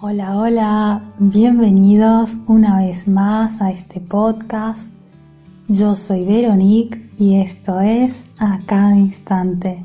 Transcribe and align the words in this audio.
Hola, 0.00 0.38
hola, 0.38 1.02
bienvenidos 1.18 2.30
una 2.46 2.76
vez 2.76 3.08
más 3.08 3.60
a 3.60 3.72
este 3.72 3.98
podcast. 4.00 4.78
Yo 5.66 5.96
soy 5.96 6.24
Veronique 6.24 7.10
y 7.18 7.40
esto 7.40 7.80
es 7.80 8.22
A 8.38 8.60
cada 8.64 8.96
instante. 8.96 9.84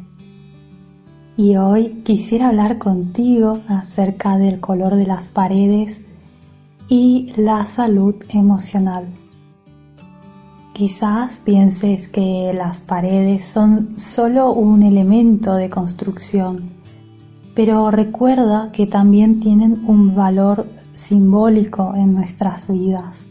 Y 1.36 1.56
hoy 1.56 2.04
quisiera 2.06 2.50
hablar 2.50 2.78
contigo 2.78 3.60
acerca 3.68 4.38
del 4.38 4.60
color 4.60 4.98
de 4.98 5.08
las 5.08 5.30
paredes 5.30 6.00
y 6.88 7.34
la 7.36 7.66
salud 7.66 8.14
emocional. 8.30 9.08
Quizás 10.74 11.40
pienses 11.44 12.08
que 12.08 12.54
las 12.54 12.80
paredes 12.80 13.46
son 13.46 14.00
solo 14.00 14.54
un 14.54 14.84
elemento 14.84 15.56
de 15.56 15.72
construcción, 15.72 16.70
pero 17.56 17.92
recuerda 17.92 18.72
que 18.72 18.88
también 18.88 19.40
tienen 19.40 19.84
un 19.88 20.16
valor 20.16 20.68
simbólico 20.94 21.94
en 21.96 22.14
nuestras 22.14 22.68
vidas. 22.68 23.26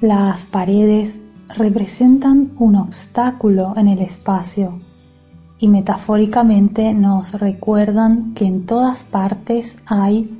Las 0.00 0.44
paredes 0.44 1.18
representan 1.56 2.52
un 2.58 2.76
obstáculo 2.76 3.74
en 3.76 3.88
el 3.88 3.98
espacio 4.00 4.80
y 5.58 5.68
metafóricamente 5.68 6.92
nos 6.94 7.32
recuerdan 7.32 8.34
que 8.34 8.46
en 8.46 8.66
todas 8.66 9.04
partes 9.04 9.76
hay 9.86 10.38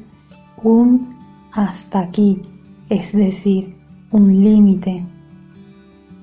un 0.62 1.16
hasta 1.52 2.00
aquí, 2.00 2.40
es 2.88 3.12
decir, 3.12 3.76
un 4.10 4.42
límite 4.42 5.04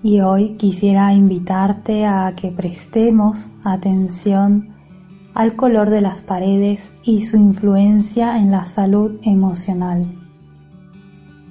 y 0.02 0.22
hoy 0.22 0.56
quisiera 0.56 1.14
invitarte 1.14 2.06
a 2.06 2.34
que 2.36 2.52
prestemos 2.52 3.40
atención 3.64 4.69
al 5.40 5.56
color 5.56 5.90
de 5.90 6.02
las 6.02 6.22
paredes 6.22 6.92
y 7.02 7.24
su 7.24 7.38
influencia 7.38 8.40
en 8.40 8.52
la 8.52 8.66
salud 8.66 9.22
emocional. 9.24 10.06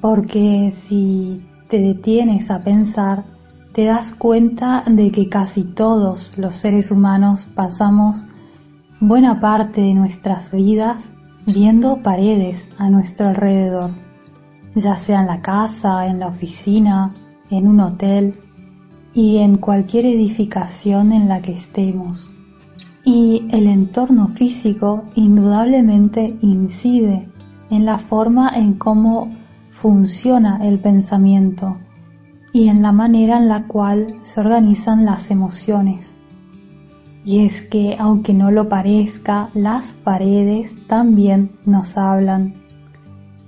Porque 0.02 0.74
si 0.76 1.40
te 1.70 1.78
detienes 1.78 2.50
a 2.50 2.60
pensar, 2.60 3.24
te 3.72 3.84
das 3.84 4.12
cuenta 4.12 4.84
de 4.86 5.10
que 5.10 5.30
casi 5.30 5.62
todos 5.62 6.32
los 6.36 6.54
seres 6.56 6.90
humanos 6.90 7.46
pasamos 7.54 8.26
buena 9.00 9.40
parte 9.40 9.80
de 9.80 9.94
nuestras 9.94 10.50
vidas 10.50 11.08
viendo 11.46 12.02
paredes 12.02 12.68
a 12.76 12.90
nuestro 12.90 13.28
alrededor, 13.28 13.92
ya 14.74 14.96
sea 14.96 15.20
en 15.20 15.28
la 15.28 15.40
casa, 15.40 16.08
en 16.08 16.20
la 16.20 16.26
oficina, 16.26 17.14
en 17.48 17.66
un 17.66 17.80
hotel 17.80 18.38
y 19.14 19.38
en 19.38 19.56
cualquier 19.56 20.04
edificación 20.04 21.14
en 21.14 21.26
la 21.26 21.40
que 21.40 21.52
estemos. 21.52 22.28
Y 23.04 23.46
el 23.50 23.66
entorno 23.66 24.28
físico 24.28 25.04
indudablemente 25.14 26.36
incide 26.42 27.28
en 27.70 27.84
la 27.84 27.98
forma 27.98 28.50
en 28.54 28.74
cómo 28.74 29.30
funciona 29.70 30.66
el 30.66 30.78
pensamiento 30.80 31.76
y 32.52 32.68
en 32.68 32.82
la 32.82 32.92
manera 32.92 33.38
en 33.38 33.48
la 33.48 33.66
cual 33.66 34.14
se 34.24 34.40
organizan 34.40 35.04
las 35.04 35.30
emociones. 35.30 36.12
Y 37.24 37.44
es 37.44 37.62
que, 37.62 37.96
aunque 37.98 38.34
no 38.34 38.50
lo 38.50 38.68
parezca, 38.68 39.50
las 39.54 39.92
paredes 39.92 40.74
también 40.86 41.52
nos 41.64 41.96
hablan 41.96 42.54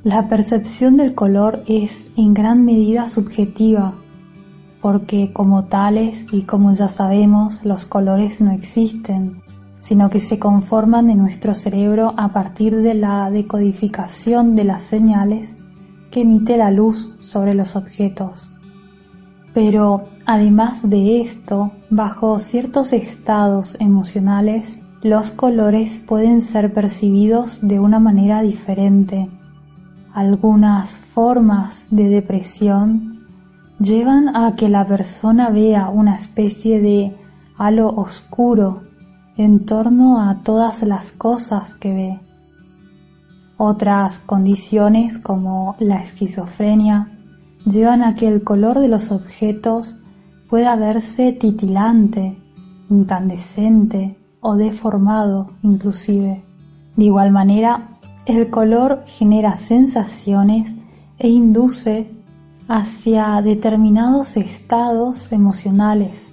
la 0.03 0.29
percepción 0.29 0.97
del 0.97 1.15
color 1.15 1.63
es 1.67 2.07
en 2.17 2.33
gran 2.33 2.65
medida 2.65 3.07
subjetiva, 3.07 3.93
porque 4.81 5.33
como 5.33 5.65
tales 5.65 6.27
y 6.33 6.43
como 6.43 6.73
ya 6.73 6.89
sabemos, 6.89 7.65
los 7.65 7.85
colores 7.85 8.41
no 8.41 8.53
existen, 8.53 9.43
sino 9.79 10.11
que 10.11 10.21
se 10.21 10.39
conforman 10.39 11.11
en 11.11 11.19
nuestro 11.19 11.55
cerebro 11.55 12.15
a 12.17 12.33
partir 12.33 12.77
de 12.77 12.95
la 12.95 13.31
decodificación 13.31 14.55
de 14.55 14.65
las 14.65 14.83
señales 14.83 15.55
que 16.11 16.23
emite 16.23 16.57
la 16.57 16.71
luz 16.71 17.11
sobre 17.21 17.55
los 17.55 17.77
objetos. 17.77 18.49
Pero 19.53 20.05
además 20.27 20.89
de 20.89 21.23
esto, 21.23 21.73
bajo 21.91 22.39
ciertos 22.39 22.93
estados 22.93 23.77
emocionales, 23.81 24.81
los 25.03 25.31
colores 25.31 25.99
pueden 25.99 26.43
ser 26.43 26.73
percibidos 26.73 27.59
de 27.63 27.81
una 27.81 27.99
manera 27.99 28.43
diferente 28.43 29.29
algunas 30.13 30.99
formas 30.99 31.87
de 31.91 32.09
depresión 32.09 33.10
llevan 33.81 34.37
a 34.37 34.55
que 34.57 34.69
la 34.69 34.87
persona 34.87 35.49
vea 35.49 35.89
una 35.89 36.15
especie 36.15 36.81
de 36.81 37.17
halo 37.57 37.89
oscuro 37.89 38.83
en 39.37 39.65
torno 39.65 40.21
a 40.21 40.43
todas 40.43 40.83
las 40.83 41.13
cosas 41.13 41.75
que 41.75 41.95
ve. 41.95 42.21
Otras 43.57 44.19
condiciones 44.19 45.19
como 45.19 45.77
la 45.79 46.03
esquizofrenia 46.03 47.09
llevan 47.65 48.03
a 48.03 48.15
que 48.15 48.29
el 48.29 48.45
color 48.45 48.79
de 48.79 48.89
los 48.89 49.11
objetos 49.11 49.97
pueda 50.49 50.77
verse 50.77 51.33
titilante, 51.33 52.37
incandescente 52.91 54.19
o 54.41 54.57
deformado 54.57 55.47
inclusive. 55.63 56.43
De 56.97 57.05
igual 57.05 57.31
manera, 57.31 57.99
el 58.27 58.51
color 58.51 59.05
genera 59.07 59.57
sensaciones 59.57 60.75
e 61.19 61.29
induce 61.29 62.11
hacia 62.71 63.43
determinados 63.43 64.37
estados 64.37 65.33
emocionales. 65.33 66.33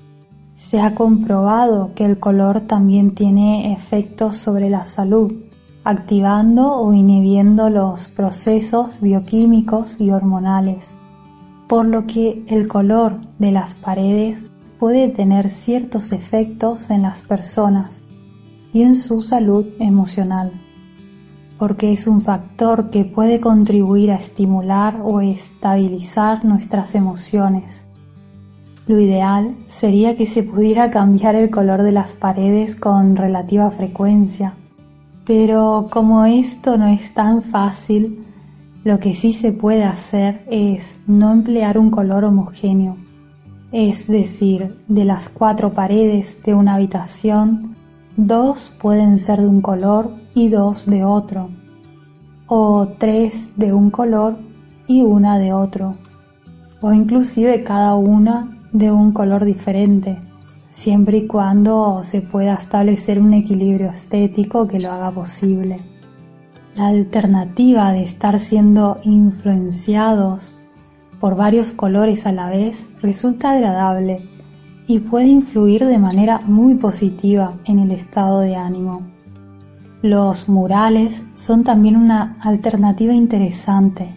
Se 0.54 0.80
ha 0.80 0.94
comprobado 0.94 1.96
que 1.96 2.06
el 2.06 2.20
color 2.20 2.62
también 2.62 3.16
tiene 3.16 3.74
efectos 3.74 4.36
sobre 4.36 4.70
la 4.70 4.86
salud, 4.86 5.34
activando 5.84 6.76
o 6.76 6.94
inhibiendo 6.94 7.72
los 7.72 8.08
procesos 8.10 9.02
bioquímicos 9.02 9.96
y 9.98 10.12
hormonales, 10.12 10.94
por 11.68 11.88
lo 11.88 12.06
que 12.06 12.46
el 12.46 12.68
color 12.68 13.20
de 13.40 13.52
las 13.52 13.74
paredes 13.74 14.52
puede 14.78 15.10
tener 15.10 15.50
ciertos 15.50 16.12
efectos 16.12 16.92
en 16.92 17.02
las 17.02 17.24
personas 17.24 18.00
y 18.74 18.84
en 18.84 18.94
su 18.94 19.22
salud 19.22 19.66
emocional 19.80 20.52
porque 21.58 21.92
es 21.92 22.08
un 22.08 22.22
factor 22.22 22.90
que 22.90 23.06
puede 23.06 23.40
contribuir 23.40 24.12
a 24.12 24.16
estimular 24.16 25.02
o 25.04 25.22
estabilizar 25.22 26.46
nuestras 26.46 26.96
emociones. 26.96 27.82
Lo 28.86 29.00
ideal 29.00 29.56
sería 29.68 30.16
que 30.16 30.28
se 30.28 30.44
pudiera 30.44 30.92
cambiar 30.92 31.36
el 31.36 31.50
color 31.50 31.84
de 31.84 31.92
las 31.92 32.14
paredes 32.14 32.76
con 32.76 33.16
relativa 33.16 33.70
frecuencia, 33.72 34.54
pero 35.26 35.88
como 35.90 36.24
esto 36.26 36.78
no 36.78 36.88
es 36.88 37.14
tan 37.14 37.42
fácil, 37.42 38.24
lo 38.86 39.00
que 39.00 39.14
sí 39.14 39.34
se 39.34 39.52
puede 39.52 39.84
hacer 39.84 40.46
es 40.50 41.00
no 41.06 41.34
emplear 41.34 41.78
un 41.78 41.92
color 41.92 42.24
homogéneo, 42.24 42.96
es 43.74 44.08
decir, 44.08 44.78
de 44.88 45.04
las 45.04 45.28
cuatro 45.28 45.74
paredes 45.74 46.42
de 46.46 46.54
una 46.54 46.76
habitación, 46.76 47.76
dos 48.18 48.72
pueden 48.82 49.20
ser 49.20 49.42
de 49.42 49.48
un 49.48 49.62
color 49.62 50.12
y 50.34 50.50
dos 50.50 50.88
de 50.88 51.04
otro, 51.04 51.52
o 52.48 52.88
tres 52.98 53.56
de 53.56 53.74
un 53.74 53.92
color 53.92 54.38
y 54.88 55.04
una 55.04 55.38
de 55.38 55.54
otro, 55.54 55.94
o 56.82 56.92
inclusive 56.94 57.64
cada 57.64 57.94
una 57.94 58.58
de 58.72 58.92
un 58.92 59.12
color 59.12 59.46
diferente, 59.46 60.18
siempre 60.72 61.20
y 61.20 61.28
cuando 61.28 62.02
se 62.02 62.22
pueda 62.22 62.56
establecer 62.56 63.20
un 63.20 63.34
equilibrio 63.34 63.92
estético 63.92 64.68
que 64.68 64.80
lo 64.80 64.92
haga 64.92 65.12
posible. 65.12 65.78
La 66.76 66.88
alternativa 66.88 67.92
de 67.92 68.04
estar 68.04 68.40
siendo 68.40 68.98
influenciados 69.04 70.52
por 71.20 71.36
varios 71.36 71.72
colores 71.72 72.26
a 72.26 72.32
la 72.32 72.50
vez 72.50 72.88
resulta 73.00 73.52
agradable 73.52 74.28
y 74.88 75.00
puede 75.00 75.28
influir 75.28 75.86
de 75.86 75.98
manera 75.98 76.40
muy 76.46 76.76
positiva 76.76 77.54
en 77.66 77.80
el 77.80 77.92
estado 77.92 78.40
de 78.40 78.56
ánimo. 78.56 79.02
Los 80.02 80.48
murales 80.48 81.24
son 81.34 81.64
también 81.64 81.98
una 81.98 82.38
alternativa 82.40 83.14
interesante, 83.14 84.16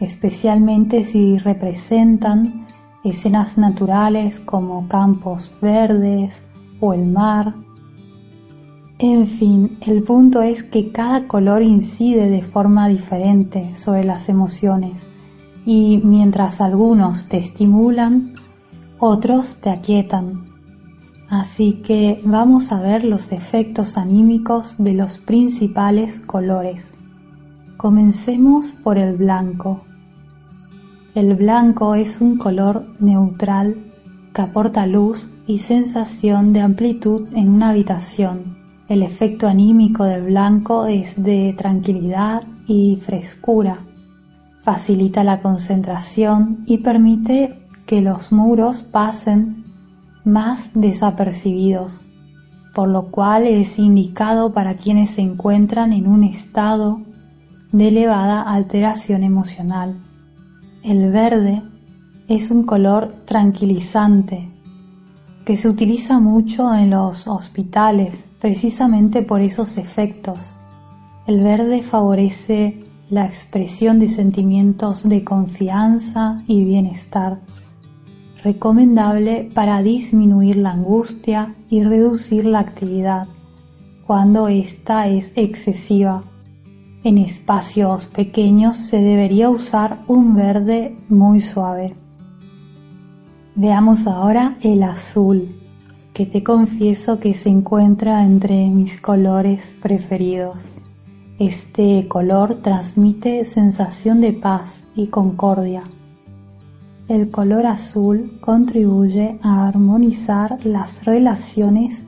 especialmente 0.00 1.04
si 1.04 1.36
representan 1.36 2.66
escenas 3.04 3.58
naturales 3.58 4.40
como 4.40 4.88
campos 4.88 5.52
verdes 5.60 6.42
o 6.80 6.94
el 6.94 7.06
mar. 7.06 7.54
En 8.98 9.26
fin, 9.26 9.76
el 9.82 10.02
punto 10.02 10.40
es 10.40 10.62
que 10.62 10.90
cada 10.90 11.26
color 11.26 11.62
incide 11.62 12.30
de 12.30 12.40
forma 12.40 12.88
diferente 12.88 13.76
sobre 13.76 14.04
las 14.04 14.30
emociones 14.30 15.06
y 15.66 16.00
mientras 16.02 16.60
algunos 16.60 17.26
te 17.26 17.36
estimulan, 17.36 18.32
otros 18.98 19.56
te 19.56 19.70
aquietan. 19.70 20.46
Así 21.28 21.82
que 21.84 22.20
vamos 22.24 22.70
a 22.72 22.80
ver 22.80 23.04
los 23.04 23.32
efectos 23.32 23.96
anímicos 23.96 24.74
de 24.78 24.94
los 24.94 25.18
principales 25.18 26.18
colores. 26.20 26.92
Comencemos 27.76 28.72
por 28.84 28.96
el 28.96 29.16
blanco. 29.16 29.84
El 31.14 31.34
blanco 31.34 31.94
es 31.94 32.20
un 32.20 32.36
color 32.38 32.86
neutral 33.00 33.92
que 34.32 34.42
aporta 34.42 34.86
luz 34.86 35.28
y 35.46 35.58
sensación 35.58 36.52
de 36.52 36.60
amplitud 36.60 37.28
en 37.32 37.48
una 37.48 37.70
habitación, 37.70 38.56
El 38.88 39.02
efecto 39.02 39.48
anímico 39.48 40.04
del 40.04 40.26
blanco 40.26 40.86
es 40.86 41.20
de 41.20 41.54
tranquilidad 41.58 42.44
y 42.68 42.96
frescura. 42.96 43.84
Facilita 44.60 45.24
la 45.24 45.40
concentración 45.40 46.62
y 46.66 46.78
permite 46.78 47.65
que 47.86 48.02
los 48.02 48.32
muros 48.32 48.82
pasen 48.82 49.64
más 50.24 50.70
desapercibidos, 50.74 52.00
por 52.74 52.88
lo 52.88 53.10
cual 53.10 53.46
es 53.46 53.78
indicado 53.78 54.52
para 54.52 54.74
quienes 54.74 55.10
se 55.10 55.22
encuentran 55.22 55.92
en 55.92 56.08
un 56.08 56.24
estado 56.24 57.00
de 57.72 57.88
elevada 57.88 58.42
alteración 58.42 59.22
emocional. 59.22 59.96
El 60.82 61.10
verde 61.10 61.62
es 62.28 62.50
un 62.50 62.64
color 62.64 63.14
tranquilizante 63.24 64.48
que 65.44 65.56
se 65.56 65.68
utiliza 65.68 66.18
mucho 66.18 66.74
en 66.74 66.90
los 66.90 67.28
hospitales 67.28 68.24
precisamente 68.40 69.22
por 69.22 69.40
esos 69.40 69.78
efectos. 69.78 70.38
El 71.26 71.40
verde 71.40 71.82
favorece 71.82 72.82
la 73.10 73.26
expresión 73.26 74.00
de 74.00 74.08
sentimientos 74.08 75.08
de 75.08 75.22
confianza 75.22 76.42
y 76.48 76.64
bienestar, 76.64 77.38
recomendable 78.46 79.50
para 79.52 79.82
disminuir 79.82 80.54
la 80.54 80.70
angustia 80.70 81.56
y 81.68 81.82
reducir 81.82 82.44
la 82.44 82.60
actividad 82.60 83.26
cuando 84.06 84.46
ésta 84.46 85.08
es 85.08 85.32
excesiva. 85.34 86.22
En 87.02 87.18
espacios 87.18 88.06
pequeños 88.06 88.76
se 88.76 89.02
debería 89.02 89.50
usar 89.50 90.04
un 90.06 90.36
verde 90.36 90.94
muy 91.08 91.40
suave. 91.40 91.96
Veamos 93.56 94.06
ahora 94.06 94.58
el 94.60 94.84
azul, 94.84 95.56
que 96.14 96.24
te 96.24 96.44
confieso 96.44 97.18
que 97.18 97.34
se 97.34 97.48
encuentra 97.48 98.22
entre 98.22 98.70
mis 98.70 99.00
colores 99.00 99.74
preferidos. 99.82 100.62
Este 101.40 102.06
color 102.06 102.54
transmite 102.62 103.44
sensación 103.44 104.20
de 104.20 104.34
paz 104.34 104.84
y 104.94 105.08
concordia. 105.08 105.82
El 107.08 107.30
color 107.30 107.66
azul 107.66 108.38
contribuye 108.40 109.38
a 109.42 109.66
armonizar 109.68 110.64
las 110.64 111.04
relaciones 111.04 112.04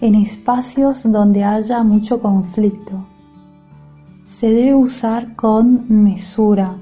en 0.00 0.14
espacios 0.14 1.02
donde 1.04 1.44
haya 1.44 1.82
mucho 1.82 2.20
conflicto 2.20 3.06
se 4.44 4.48
debe 4.48 4.74
usar 4.74 5.36
con 5.36 5.86
mesura, 5.88 6.76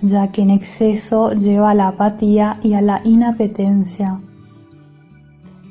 ya 0.00 0.32
que 0.32 0.42
en 0.42 0.50
exceso 0.50 1.32
lleva 1.32 1.70
a 1.70 1.74
la 1.74 1.88
apatía 1.88 2.58
y 2.62 2.72
a 2.72 2.80
la 2.80 3.02
inapetencia. 3.04 4.20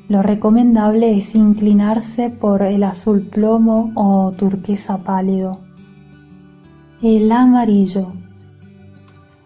Lo 0.08 0.22
recomendable 0.22 1.18
es 1.18 1.34
inclinarse 1.34 2.30
por 2.30 2.62
el 2.62 2.84
azul 2.84 3.22
plomo 3.22 3.92
o 3.94 4.32
turquesa 4.32 4.98
pálido. 4.98 5.58
El 7.02 7.30
amarillo. 7.30 8.12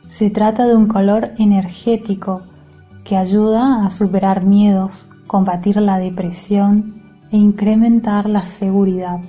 Se 0.08 0.30
trata 0.30 0.66
de 0.66 0.74
un 0.74 0.88
color 0.88 1.32
energético 1.38 2.42
que 3.04 3.16
ayuda 3.16 3.86
a 3.86 3.90
superar 3.90 4.44
miedos, 4.44 5.06
combatir 5.26 5.76
la 5.76 5.98
depresión 5.98 7.02
e 7.30 7.36
incrementar 7.36 8.28
la 8.28 8.42
seguridad. 8.42 9.20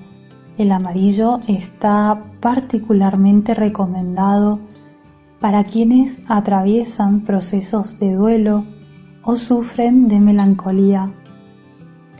El 0.57 0.71
amarillo 0.71 1.39
está 1.47 2.23
particularmente 2.39 3.53
recomendado 3.53 4.59
para 5.39 5.65
quienes 5.65 6.19
atraviesan 6.27 7.21
procesos 7.21 7.99
de 7.99 8.15
duelo 8.15 8.65
o 9.23 9.35
sufren 9.35 10.07
de 10.07 10.19
melancolía. 10.19 11.11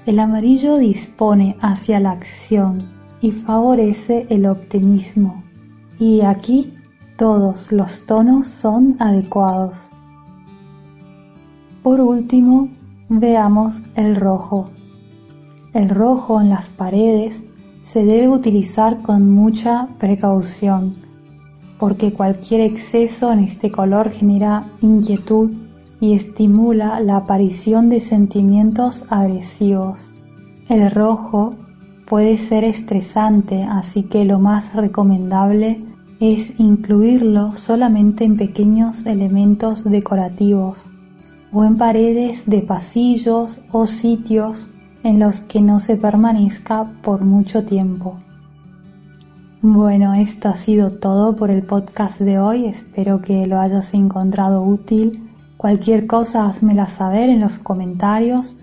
El 0.06 0.20
amarillo 0.20 0.78
dispone 0.78 1.56
hacia 1.62 2.00
la 2.02 2.12
acción 2.12 2.90
y 3.22 3.32
favorece 3.32 4.26
el 4.30 4.46
optimismo. 4.46 5.44
Y 5.98 6.22
aquí 6.22 6.74
todos 7.20 7.70
los 7.70 8.06
tonos 8.06 8.48
son 8.48 8.96
adecuados. 8.98 9.90
Por 11.84 12.00
último, 12.00 12.70
veamos 13.10 13.82
el 13.96 14.16
rojo. 14.16 14.64
El 15.74 15.90
rojo 15.90 16.40
en 16.40 16.48
las 16.48 16.70
paredes 16.70 17.44
se 17.82 18.06
debe 18.06 18.30
utilizar 18.30 19.02
con 19.02 19.30
mucha 19.30 19.88
precaución, 20.00 20.96
porque 21.78 22.14
cualquier 22.14 22.62
exceso 22.62 23.34
en 23.34 23.40
este 23.40 23.70
color 23.70 24.12
genera 24.12 24.72
inquietud 24.80 25.52
y 26.00 26.14
estimula 26.14 27.02
la 27.02 27.18
aparición 27.18 27.90
de 27.90 28.00
sentimientos 28.00 29.04
agresivos. 29.10 30.00
El 30.70 30.90
rojo 30.90 31.50
puede 32.08 32.38
ser 32.38 32.64
estresante, 32.64 33.64
así 33.64 34.04
que 34.04 34.24
lo 34.24 34.40
más 34.40 34.74
recomendable 34.74 35.89
es 36.20 36.60
incluirlo 36.60 37.56
solamente 37.56 38.26
en 38.26 38.36
pequeños 38.36 39.06
elementos 39.06 39.86
decorativos 39.86 40.78
o 41.54 41.64
en 41.64 41.78
paredes 41.78 42.44
de 42.46 42.62
pasillos 42.62 43.58
o 43.72 43.88
sitios 43.88 44.68
en 45.04 45.20
los 45.20 45.40
que 45.42 45.62
no 45.62 45.80
se 45.80 45.96
permanezca 45.96 46.92
por 47.02 47.24
mucho 47.24 47.64
tiempo. 47.64 48.18
Bueno, 49.62 50.14
esto 50.14 50.50
ha 50.50 50.56
sido 50.56 50.92
todo 50.92 51.36
por 51.36 51.52
el 51.52 51.64
podcast 51.64 52.20
de 52.20 52.40
hoy. 52.40 52.66
Espero 52.66 53.22
que 53.22 53.48
lo 53.48 53.60
hayas 53.60 53.94
encontrado 53.94 54.62
útil. 54.62 55.30
Cualquier 55.58 56.08
cosa 56.08 56.46
házmela 56.46 56.88
saber 56.88 57.30
en 57.30 57.42
los 57.42 57.60
comentarios 57.60 58.56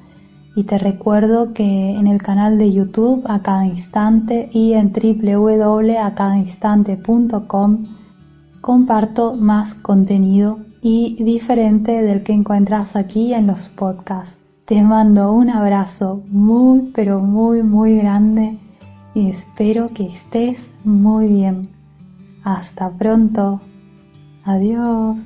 y 0.56 0.64
te 0.64 0.78
recuerdo 0.78 1.52
que 1.52 1.90
en 1.90 2.06
el 2.06 2.22
canal 2.22 2.56
de 2.56 2.72
YouTube 2.72 3.22
a 3.26 3.42
cada 3.42 3.66
instante 3.66 4.48
y 4.52 4.72
en 4.72 4.90
www.acadainstante.com 4.90 7.82
comparto 8.62 9.34
más 9.34 9.74
contenido 9.74 10.60
y 10.80 11.22
diferente 11.22 12.02
del 12.02 12.22
que 12.22 12.32
encuentras 12.32 12.96
aquí 12.96 13.34
en 13.34 13.46
los 13.46 13.68
podcasts. 13.68 14.38
Te 14.64 14.82
mando 14.82 15.30
un 15.30 15.50
abrazo 15.50 16.22
muy, 16.30 16.90
pero 16.94 17.20
muy, 17.20 17.62
muy 17.62 17.98
grande 17.98 18.58
y 19.14 19.28
espero 19.28 19.90
que 19.92 20.06
estés 20.06 20.66
muy 20.84 21.28
bien. 21.28 21.68
Hasta 22.44 22.88
pronto. 22.90 23.60
Adiós. 24.44 25.18